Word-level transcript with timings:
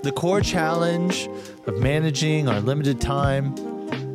The 0.00 0.12
core 0.12 0.40
challenge 0.40 1.28
of 1.66 1.80
managing 1.80 2.48
our 2.48 2.60
limited 2.60 3.00
time, 3.00 3.52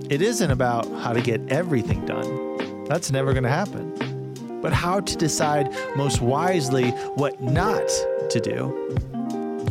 it 0.10 0.21
isn't 0.21 0.49
about 0.49 0.90
how 1.02 1.12
to 1.12 1.20
get 1.20 1.42
everything 1.49 2.06
done. 2.06 2.86
That's 2.86 3.12
never 3.12 3.33
going 3.33 3.44
to 3.44 3.49
happen. 3.49 4.62
But 4.62 4.72
how 4.72 5.01
to 5.01 5.17
decide 5.17 5.76
most 5.97 6.22
wisely 6.22 6.92
what 7.15 7.42
not 7.42 7.85
to 8.29 8.40
do 8.40 8.96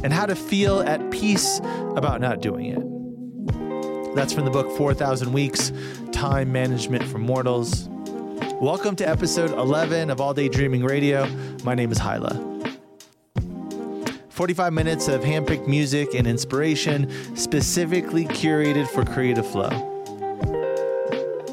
and 0.05 0.13
how 0.13 0.27
to 0.27 0.37
feel 0.37 0.81
at 0.81 1.11
peace 1.11 1.61
about 1.97 2.21
not 2.21 2.43
doing 2.43 2.67
it. 2.67 4.15
That's 4.15 4.35
from 4.35 4.45
the 4.45 4.51
book 4.51 4.71
4,000 4.77 5.33
Weeks 5.33 5.73
Time 6.13 6.53
Management 6.53 7.05
for 7.05 7.17
Mortals. 7.17 7.89
Welcome 8.61 8.97
to 8.97 9.09
episode 9.09 9.53
11 9.53 10.11
of 10.11 10.21
All 10.21 10.35
Day 10.35 10.51
Dreaming 10.51 10.85
Radio. 10.85 11.27
My 11.65 11.75
name 11.75 11.91
is 11.91 11.97
Hyla. 11.97 12.52
45 14.33 14.73
minutes 14.73 15.09
of 15.09 15.21
handpicked 15.21 15.69
music 15.69 16.15
and 16.15 16.27
inspiration 16.27 17.37
specifically 17.37 18.25
curated 18.25 18.89
for 18.89 19.05
creative 19.05 19.47
flow. 19.47 19.69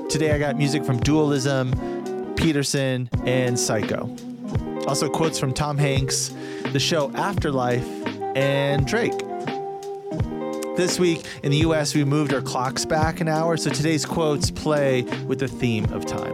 Today 0.07 0.31
I 0.31 0.39
got 0.39 0.55
music 0.55 0.85
from 0.85 0.97
Dualizm, 1.01 1.73
pettersson, 2.35 3.09
and 3.27 3.57
Saiko. 3.57 4.87
Also, 4.87 5.09
quotes 5.09 5.37
from 5.37 5.53
Tom 5.53 5.77
Hanks, 5.77 6.33
the 6.71 6.79
show 6.79 7.11
After 7.15 7.51
Life, 7.51 7.85
and 8.37 8.87
Drake. 8.87 9.19
This 10.77 10.97
week 10.97 11.25
in 11.43 11.51
the 11.51 11.57
US, 11.57 11.93
we 11.93 12.05
moved 12.05 12.33
our 12.33 12.41
clocks 12.41 12.85
back 12.85 13.19
an 13.19 13.27
hour, 13.27 13.57
so 13.57 13.69
today's 13.69 14.05
quotes 14.05 14.49
play 14.49 15.01
with 15.27 15.39
the 15.39 15.49
theme 15.49 15.83
of 15.91 16.05
time. 16.05 16.33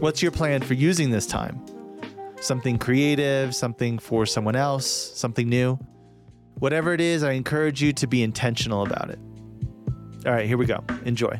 What's 0.00 0.22
your 0.22 0.32
plan 0.32 0.62
for 0.62 0.74
using 0.74 1.10
this 1.10 1.24
time? 1.24 1.64
Something 2.46 2.78
creative, 2.78 3.54
something 3.54 3.98
for 3.98 4.24
someone 4.26 4.56
else, 4.56 4.86
something 4.86 5.48
new. 5.48 5.78
Whatever 6.58 6.94
it 6.94 7.00
is, 7.00 7.22
I 7.22 7.32
encourage 7.32 7.82
you 7.82 7.92
to 7.94 8.06
be 8.06 8.22
intentional 8.22 8.82
about 8.82 9.10
it. 9.10 9.18
All 10.24 10.32
right, 10.32 10.46
here 10.46 10.56
we 10.56 10.66
go. 10.66 10.82
Enjoy. 11.04 11.38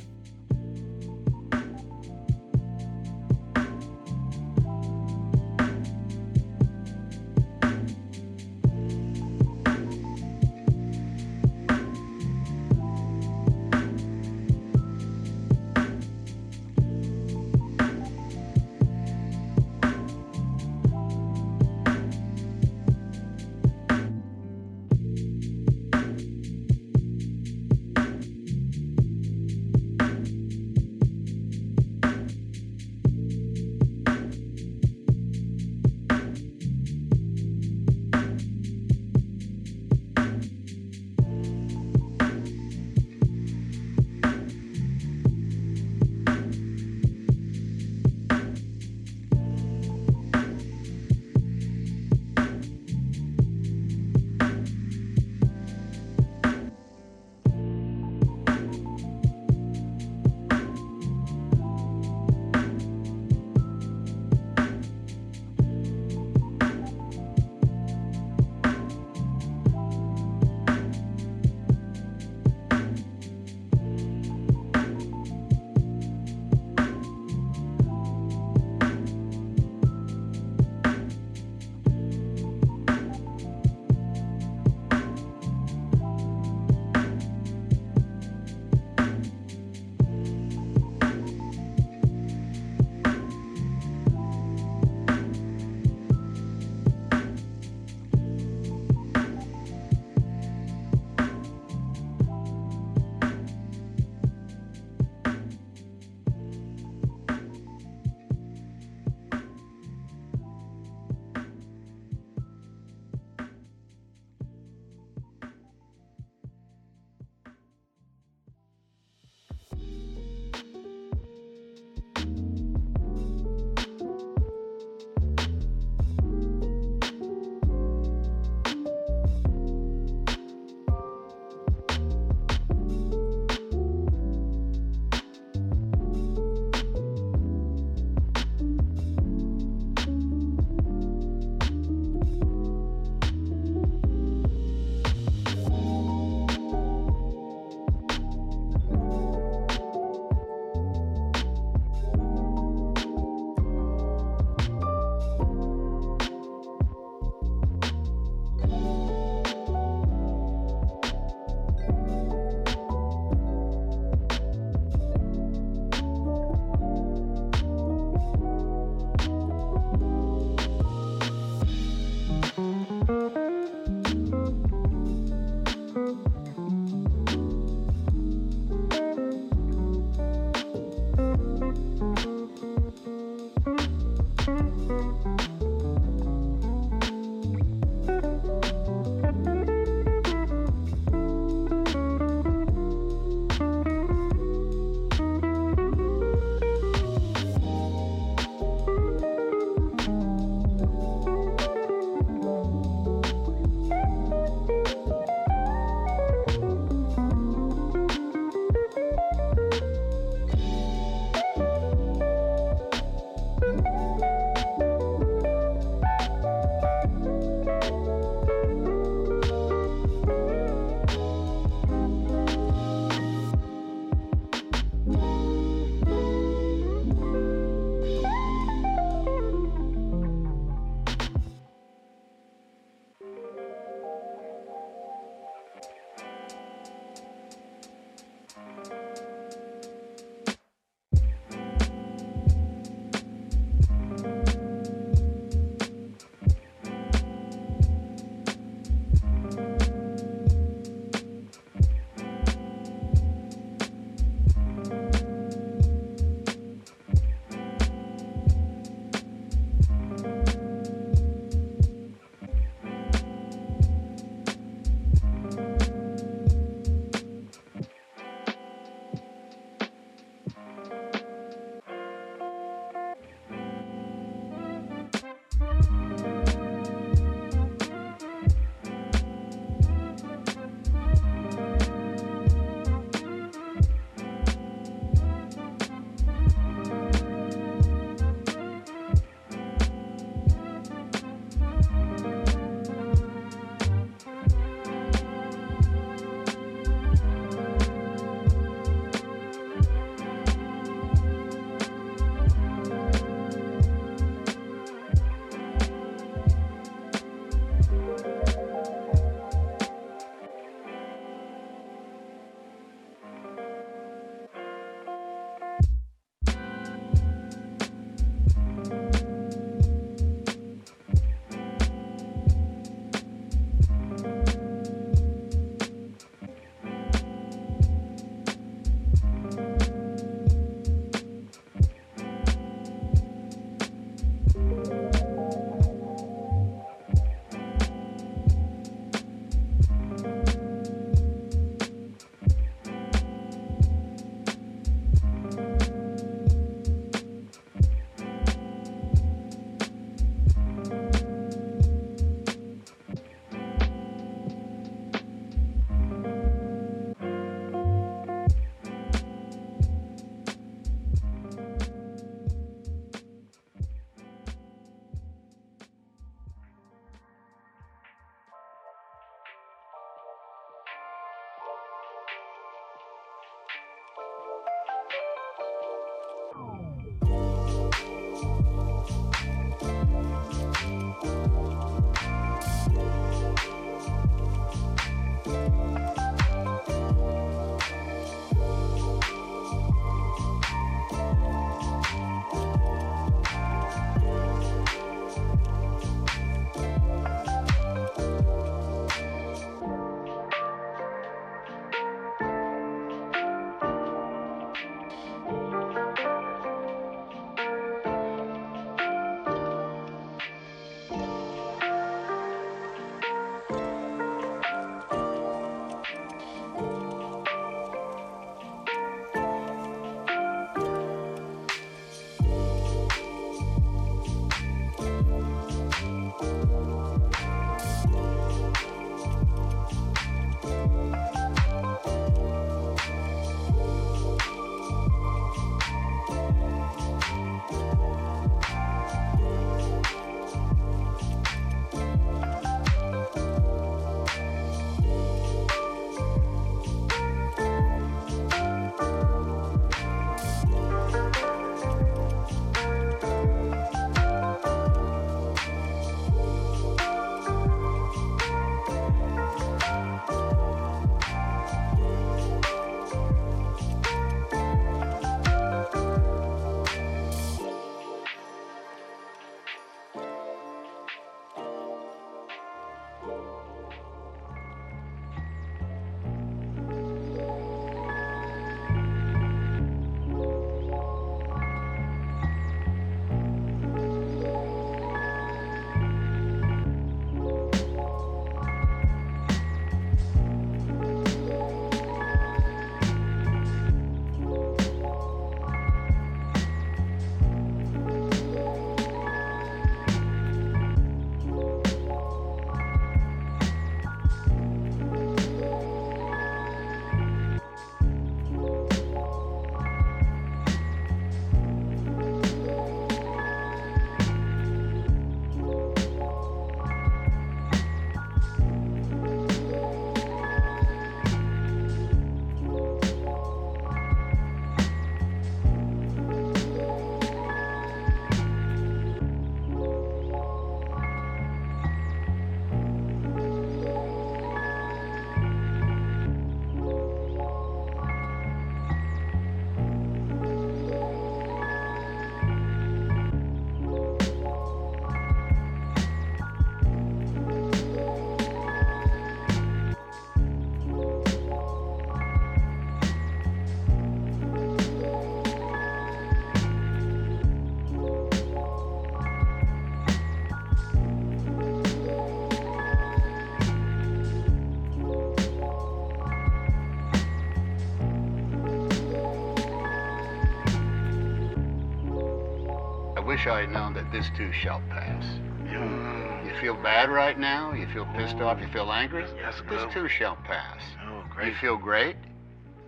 This 574.16 574.30
too 574.36 574.50
shall 574.52 574.80
pass. 574.88 575.24
You 575.70 576.52
feel 576.60 576.74
bad 576.74 577.10
right 577.10 577.38
now? 577.38 577.74
You 577.74 577.86
feel 577.88 578.06
pissed 578.16 578.36
off? 578.36 578.58
You 578.60 578.68
feel 578.68 578.90
angry? 578.90 579.26
Yes, 579.36 579.60
This 579.68 579.82
too 579.92 580.08
shall 580.08 580.36
pass. 580.36 580.80
Oh, 581.06 581.22
great. 581.28 581.48
You 581.48 581.54
feel 581.60 581.76
great? 581.76 582.16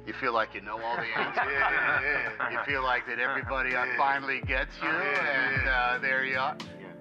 You 0.06 0.14
feel 0.14 0.32
like 0.32 0.54
you 0.54 0.62
know 0.62 0.80
all 0.80 0.97
the 0.97 1.02
answers? 1.20 1.37
Yeah, 1.37 2.00
yeah. 2.40 2.50
You 2.50 2.58
feel 2.64 2.82
like 2.82 3.06
that 3.08 3.18
everybody 3.18 3.73
finally 3.99 4.40
gets 4.47 4.75
you, 4.82 4.88
Yeah, 4.88 5.52
and 5.54 5.62
yeah. 5.66 5.70
uh, 5.75 5.99
there 5.99 6.25
you 6.25 6.38
are. 6.38 6.56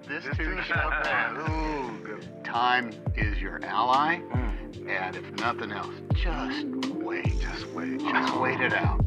This, 0.06 0.24
too 0.36 0.60
shall 0.62 0.90
pass. 0.90 1.48
Ooh, 1.48 1.98
good. 2.04 2.28
Time 2.44 2.90
is 3.16 3.38
your 3.38 3.64
ally, 3.64 4.18
Mm. 4.18 4.88
and 4.90 5.16
if 5.16 5.30
nothing 5.38 5.72
else, 5.72 5.94
just 6.14 6.66
wait. 6.96 7.38
Just 7.40 7.66
wait. 7.68 7.98
Just 8.00 8.36
wait 8.38 8.60
it 8.60 8.72
out. 8.74 9.04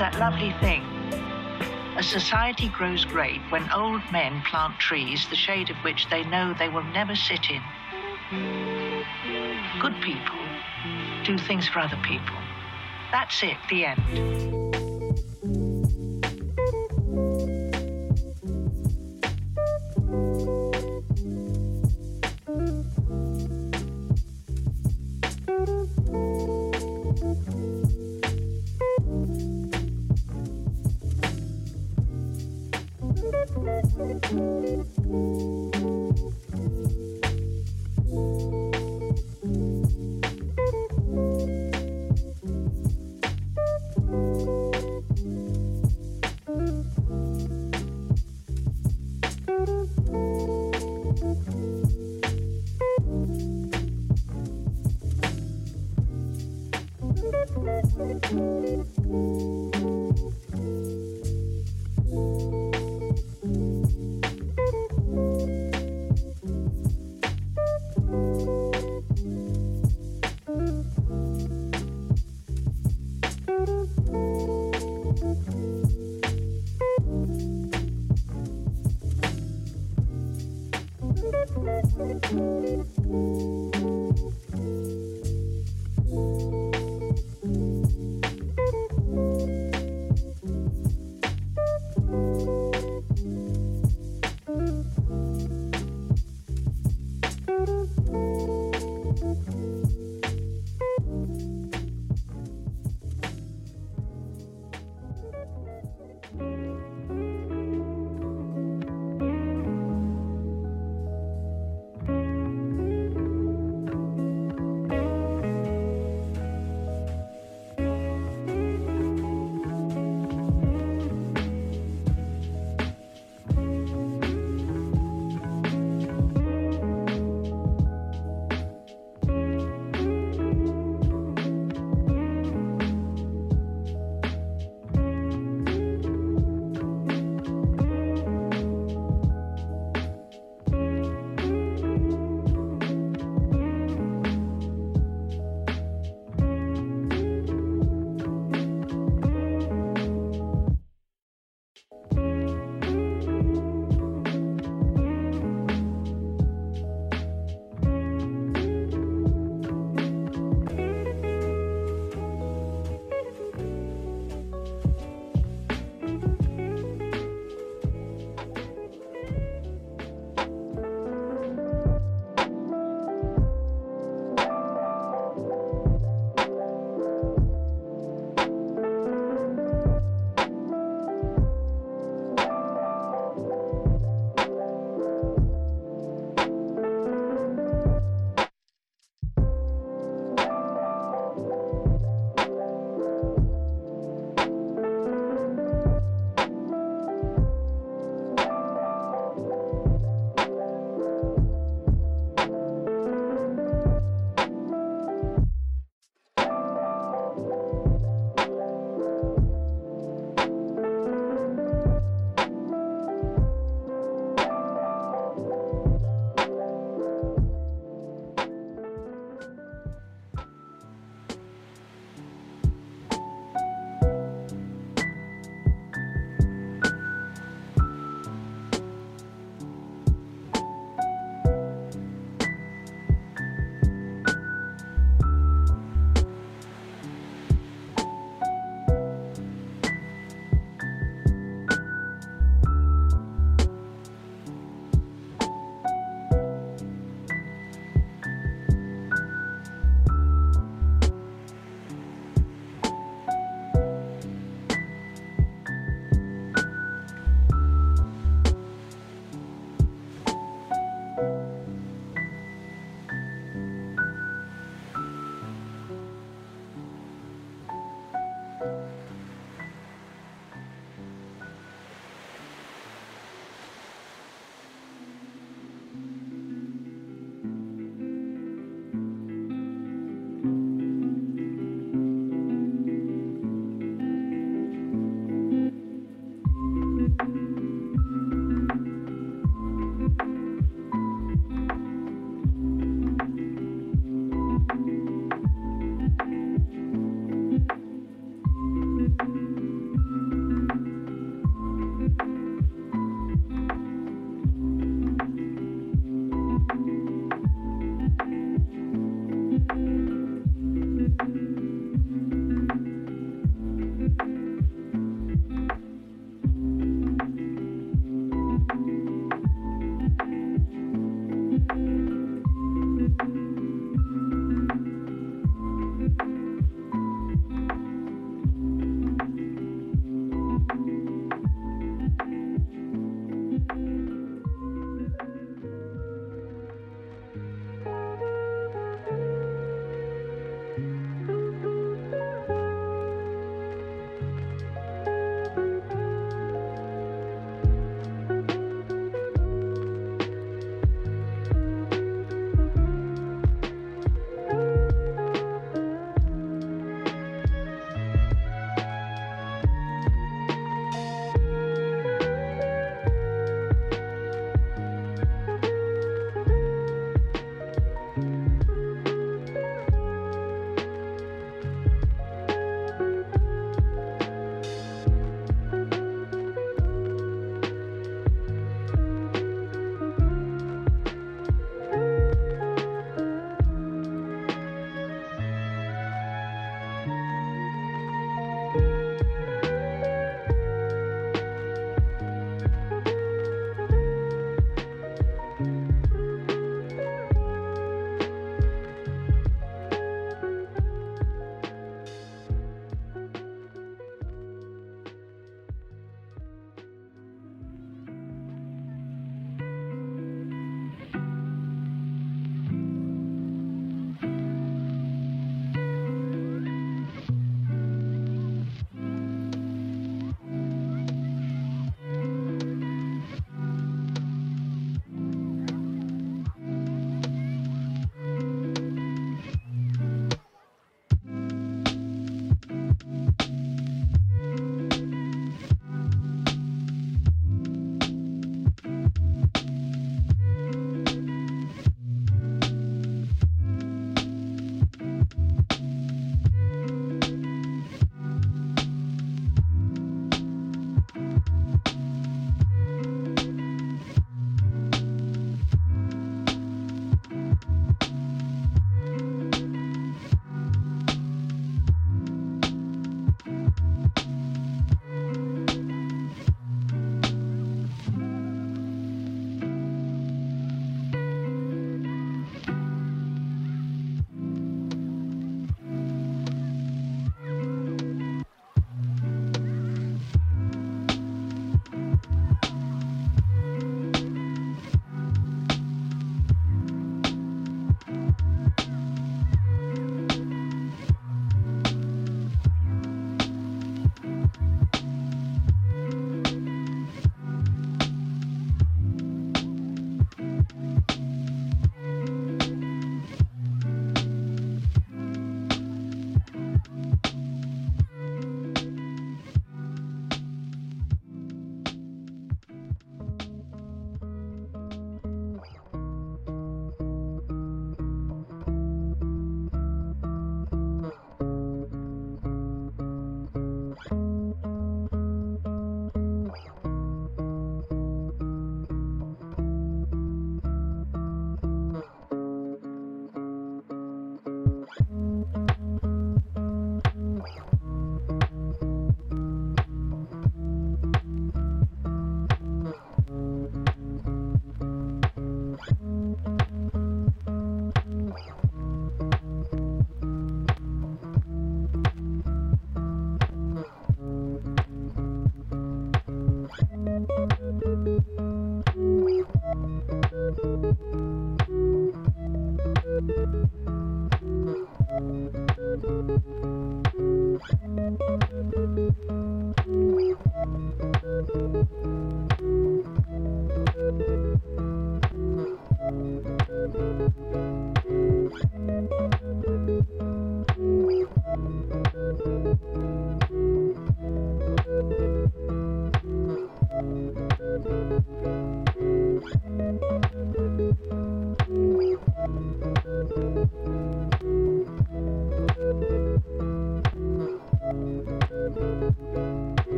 That 0.00 0.18
lovely 0.18 0.52
thing. 0.60 0.82
A 1.98 2.02
society 2.02 2.68
grows 2.70 3.04
great 3.04 3.42
when 3.50 3.70
old 3.70 4.00
men 4.10 4.40
plant 4.48 4.78
trees, 4.78 5.28
the 5.28 5.36
shade 5.36 5.68
of 5.68 5.76
which 5.84 6.08
they 6.08 6.24
know 6.24 6.54
they 6.58 6.70
will 6.70 6.84
never 6.84 7.14
sit 7.14 7.50
in. 7.50 7.60
Good 9.78 10.00
people 10.00 10.38
do 11.22 11.36
things 11.36 11.68
for 11.68 11.80
other 11.80 11.98
people. 12.02 12.36
That's 13.12 13.42
it, 13.42 13.58
the 13.68 13.84
end. 13.84 14.79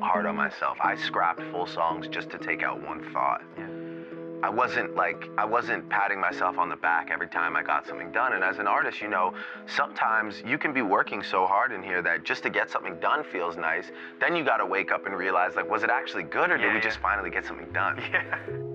Hard 0.00 0.26
on 0.26 0.36
myself. 0.36 0.78
I 0.82 0.96
scrapped 0.96 1.42
full 1.52 1.66
songs 1.66 2.08
just 2.08 2.30
to 2.30 2.38
take 2.38 2.62
out 2.62 2.82
one 2.82 3.12
thought. 3.12 3.42
I 4.42 4.48
wasn't 4.48 4.96
like 4.96 5.28
I 5.36 5.44
wasn't 5.44 5.88
patting 5.90 6.18
myself 6.18 6.58
on 6.58 6.68
the 6.68 6.76
back 6.76 7.10
every 7.12 7.28
time 7.28 7.56
I 7.56 7.62
got 7.62 7.86
something 7.86 8.10
done. 8.10 8.32
And 8.32 8.42
as 8.42 8.58
an 8.58 8.66
artist, 8.66 9.00
you 9.00 9.08
know, 9.08 9.34
sometimes 9.66 10.42
you 10.46 10.56
can 10.56 10.72
be 10.72 10.82
working 10.82 11.22
so 11.22 11.46
hard 11.46 11.72
in 11.72 11.82
here 11.82 12.00
that 12.02 12.24
just 12.24 12.42
to 12.44 12.50
get 12.50 12.70
something 12.70 12.98
done 13.00 13.22
feels 13.22 13.56
nice. 13.56 13.90
Then 14.18 14.34
you 14.34 14.44
got 14.44 14.56
to 14.56 14.66
wake 14.66 14.92
up 14.92 15.06
and 15.06 15.14
realize 15.14 15.56
like 15.56 15.70
was 15.70 15.82
it 15.82 15.90
actually 15.90 16.24
good 16.24 16.50
or 16.50 16.56
did 16.56 16.68
we 16.68 16.74
yeah. 16.74 16.80
just 16.80 16.98
finally 16.98 17.30
get 17.30 17.44
something 17.44 17.70
done? 17.72 18.02
Yeah. 18.10 18.69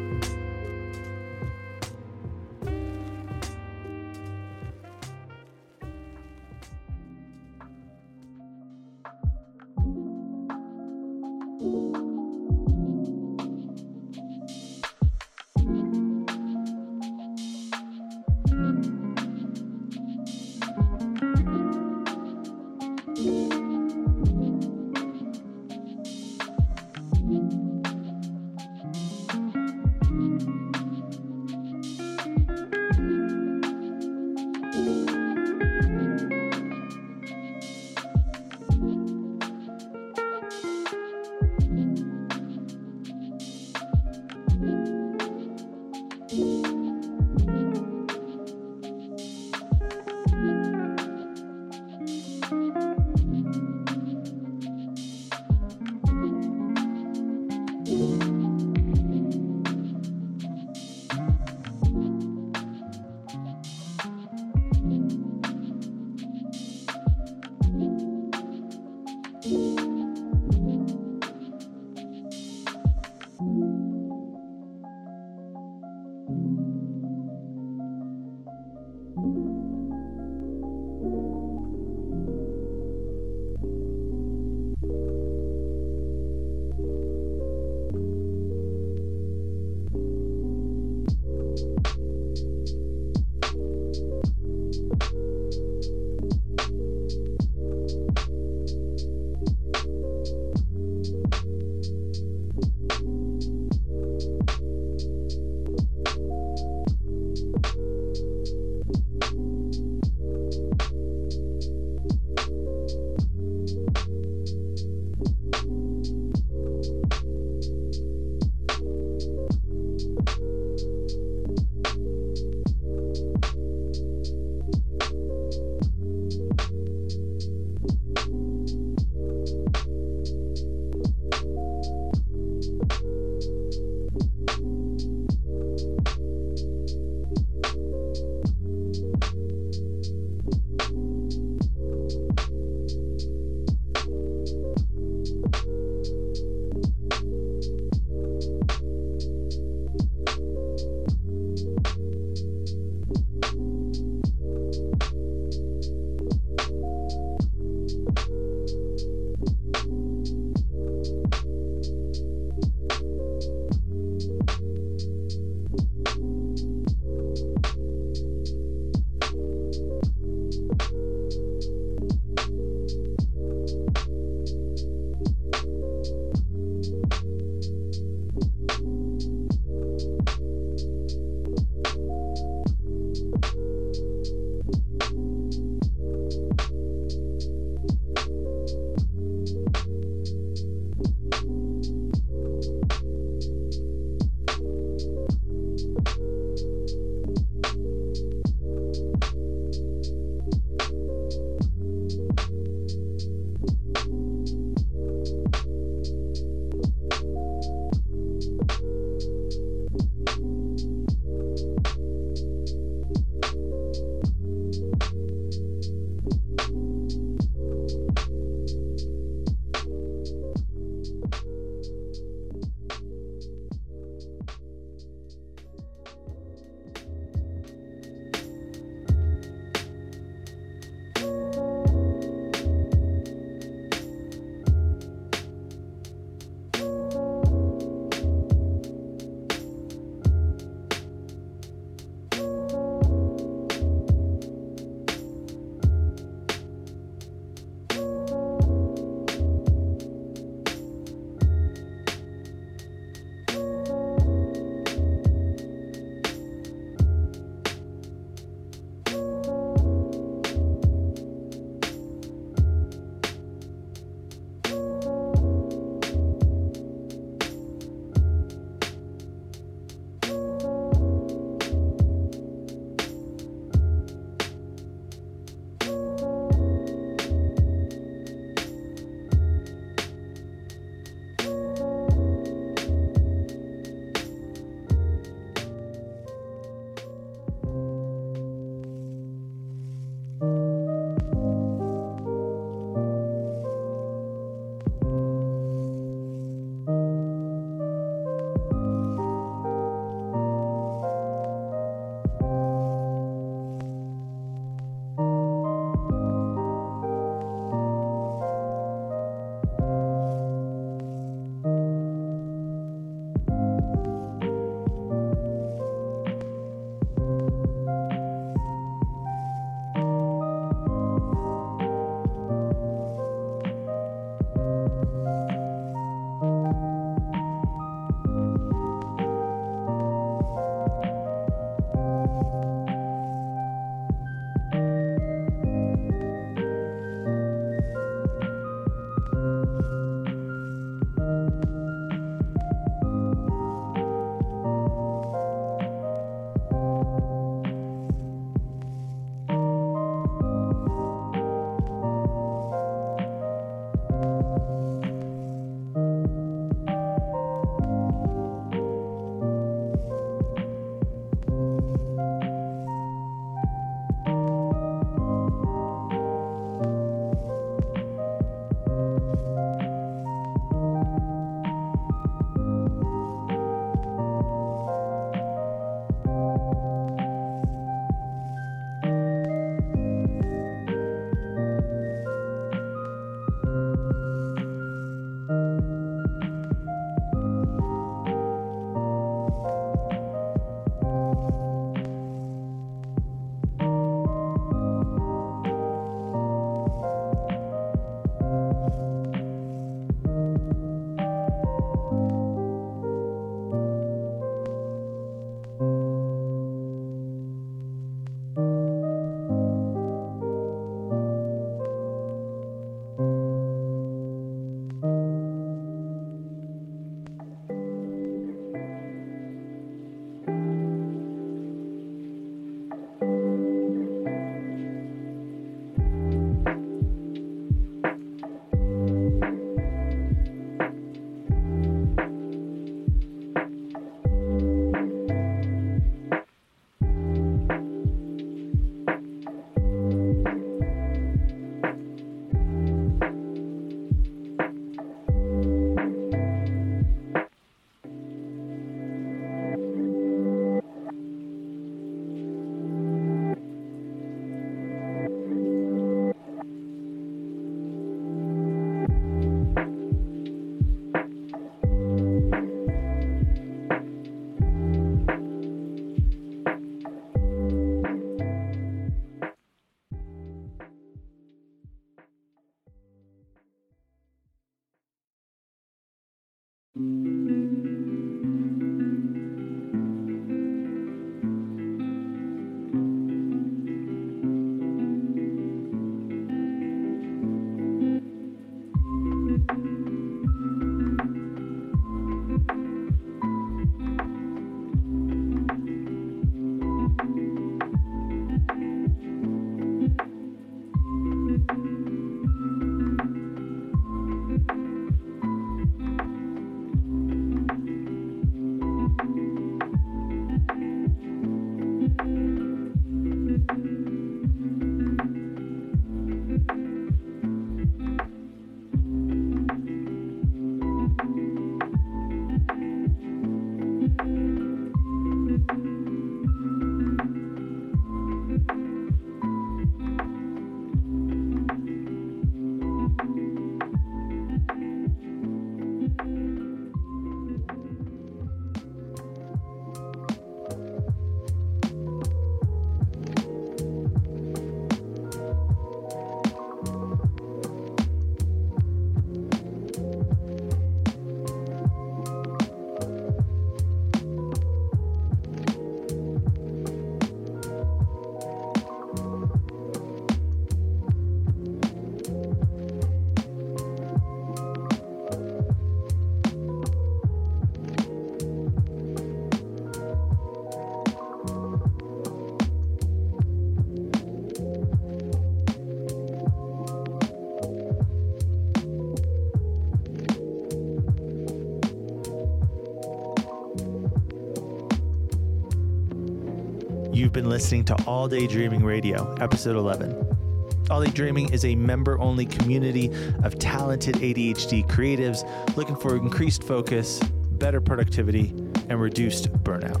Listening 587.52 587.84
to 587.84 587.94
All 588.06 588.28
Day 588.28 588.46
Dreaming 588.46 588.82
Radio, 588.82 589.34
episode 589.34 589.76
11. 589.76 590.86
All 590.88 591.02
Day 591.04 591.10
Dreaming 591.10 591.52
is 591.52 591.66
a 591.66 591.74
member 591.74 592.18
only 592.18 592.46
community 592.46 593.10
of 593.44 593.58
talented 593.58 594.14
ADHD 594.14 594.88
creatives 594.88 595.44
looking 595.76 595.94
for 595.94 596.16
increased 596.16 596.62
focus, 596.62 597.18
better 597.18 597.78
productivity, 597.78 598.54
and 598.88 598.98
reduced 598.98 599.52
burnout. 599.64 600.00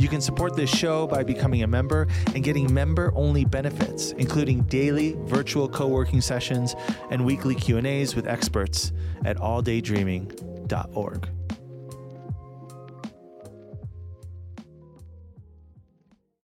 You 0.00 0.08
can 0.08 0.20
support 0.20 0.56
this 0.56 0.68
show 0.68 1.06
by 1.06 1.22
becoming 1.22 1.62
a 1.62 1.68
member 1.68 2.08
and 2.34 2.42
getting 2.42 2.74
member-only 2.74 3.44
benefits, 3.44 4.10
including 4.10 4.62
daily 4.62 5.16
virtual 5.20 5.68
co-working 5.68 6.20
sessions 6.20 6.74
and 7.12 7.24
weekly 7.24 7.54
Q&As 7.54 8.16
with 8.16 8.26
experts 8.26 8.90
at 9.24 9.36
alldaydreaming.org. 9.36 11.28